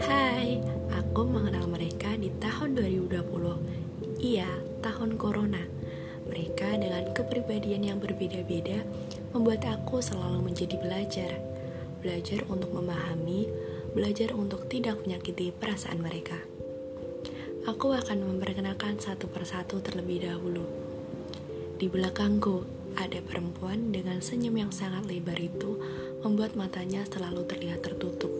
[0.00, 0.64] Hai,
[0.96, 4.16] aku mengenal mereka di tahun 2020.
[4.16, 4.48] Iya,
[4.80, 5.60] tahun corona.
[6.24, 8.80] Mereka dengan kepribadian yang berbeda-beda
[9.36, 11.36] membuat aku selalu menjadi belajar.
[12.00, 13.52] Belajar untuk memahami,
[13.92, 16.40] belajar untuk tidak menyakiti perasaan mereka.
[17.68, 20.64] Aku akan memperkenalkan satu persatu terlebih dahulu.
[21.76, 25.76] Di belakangku ada perempuan dengan senyum yang sangat lebar itu
[26.24, 28.32] membuat matanya selalu terlihat tertutup.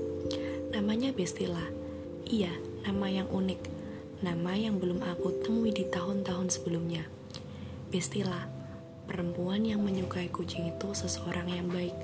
[0.71, 1.67] Namanya Bestila.
[2.29, 2.53] Iya,
[2.85, 3.61] nama yang unik.
[4.21, 7.09] Nama yang belum aku temui di tahun-tahun sebelumnya.
[7.89, 8.45] Bestila,
[9.09, 11.97] perempuan yang menyukai kucing itu seseorang yang baik.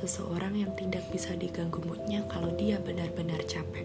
[0.00, 3.84] Seseorang yang tidak bisa diganggu moodnya kalau dia benar-benar capek.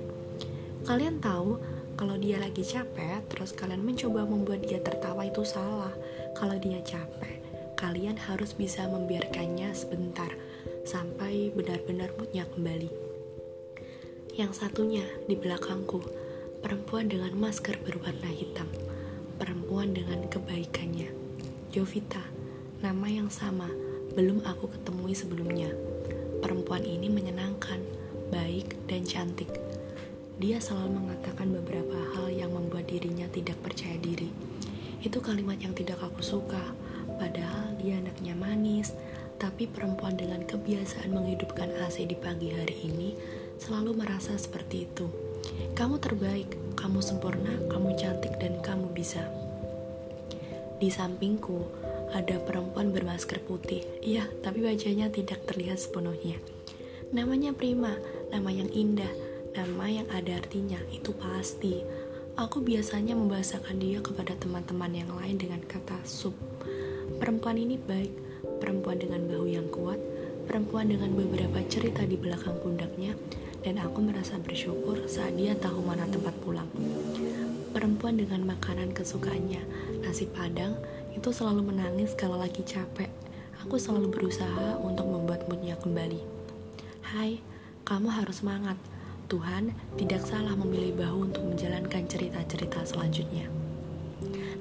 [0.88, 1.60] Kalian tahu,
[2.00, 5.92] kalau dia lagi capek, terus kalian mencoba membuat dia tertawa itu salah.
[6.32, 7.43] Kalau dia capek,
[7.84, 10.32] kalian harus bisa membiarkannya sebentar
[10.88, 12.88] sampai benar-benar moodnya kembali.
[14.40, 16.00] Yang satunya di belakangku,
[16.64, 18.72] perempuan dengan masker berwarna hitam,
[19.36, 21.12] perempuan dengan kebaikannya.
[21.76, 22.24] Jovita,
[22.80, 23.68] nama yang sama,
[24.16, 25.76] belum aku ketemui sebelumnya.
[26.40, 27.84] Perempuan ini menyenangkan,
[28.32, 29.52] baik, dan cantik.
[30.40, 34.32] Dia selalu mengatakan beberapa hal yang membuat dirinya tidak percaya diri.
[35.04, 36.64] Itu kalimat yang tidak aku suka,
[37.16, 38.94] padahal dia anaknya manis,
[39.38, 43.10] tapi perempuan dengan kebiasaan menghidupkan AC di pagi hari ini
[43.60, 45.08] selalu merasa seperti itu.
[45.76, 49.24] Kamu terbaik, kamu sempurna, kamu cantik, dan kamu bisa.
[50.80, 51.64] Di sampingku
[52.14, 53.84] ada perempuan bermasker putih.
[54.00, 56.38] Iya, tapi wajahnya tidak terlihat sepenuhnya.
[57.14, 57.94] Namanya Prima,
[58.30, 59.10] nama yang indah,
[59.54, 61.82] nama yang ada artinya, itu pasti.
[62.34, 66.34] Aku biasanya membahasakan dia kepada teman-teman yang lain dengan kata sub.
[67.20, 68.14] Perempuan ini baik,
[68.64, 70.00] perempuan dengan bahu yang kuat,
[70.48, 73.14] perempuan dengan beberapa cerita di belakang pundaknya,
[73.64, 76.68] dan aku merasa bersyukur saat dia tahu mana tempat pulang.
[77.74, 79.62] Perempuan dengan makanan kesukaannya,
[80.06, 80.78] nasi padang,
[81.16, 83.10] itu selalu menangis kalau lagi capek.
[83.66, 86.20] Aku selalu berusaha untuk membuat moodnya kembali.
[87.02, 87.40] Hai,
[87.88, 88.76] kamu harus semangat.
[89.32, 93.48] Tuhan tidak salah memilih bahu untuk menjalankan cerita-cerita selanjutnya.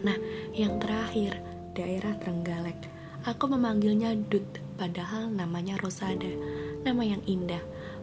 [0.07, 0.17] Nah,
[0.55, 1.39] yang terakhir,
[1.73, 2.89] daerah Trenggalek.
[3.23, 6.31] Aku memanggilnya Dut, padahal namanya Rosada,
[6.83, 7.63] nama yang indah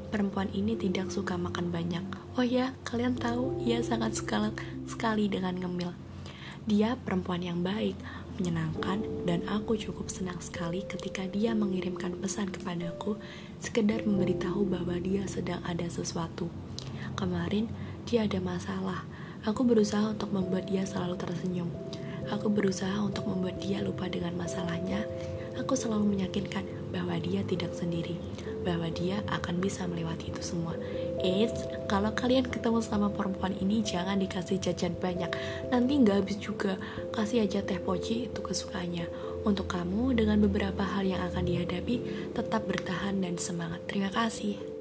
[0.09, 2.01] perempuan ini tidak suka makan banyak.
[2.35, 4.49] Oh ya, kalian tahu, ia sangat suka
[4.89, 5.93] sekali dengan ngemil.
[6.65, 7.95] Dia perempuan yang baik,
[8.37, 13.17] menyenangkan, dan aku cukup senang sekali ketika dia mengirimkan pesan kepadaku
[13.61, 16.49] sekedar memberitahu bahwa dia sedang ada sesuatu.
[17.15, 17.69] Kemarin,
[18.05, 19.05] dia ada masalah.
[19.47, 21.71] Aku berusaha untuk membuat dia selalu tersenyum.
[22.29, 25.05] Aku berusaha untuk membuat dia lupa dengan masalahnya.
[25.57, 26.63] Aku selalu meyakinkan
[26.93, 28.17] bahwa dia tidak sendiri
[28.63, 30.75] bahwa dia akan bisa melewati itu semua.
[31.23, 35.31] Eits, kalau kalian ketemu sama perempuan ini jangan dikasih jajan banyak,
[35.71, 36.75] nanti nggak habis juga.
[37.15, 39.07] Kasih aja teh poci itu kesukaannya.
[39.47, 41.95] Untuk kamu dengan beberapa hal yang akan dihadapi,
[42.35, 43.79] tetap bertahan dan semangat.
[43.87, 44.78] Terima kasih.